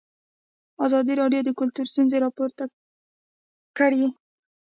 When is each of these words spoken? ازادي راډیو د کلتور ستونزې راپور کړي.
ازادي 0.85 1.13
راډیو 1.21 1.41
د 1.45 1.49
کلتور 1.59 1.85
ستونزې 1.91 2.17
راپور 2.25 2.49
کړي. 3.77 4.05